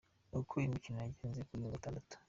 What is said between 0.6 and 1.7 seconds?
imikino yagenze kuri uyu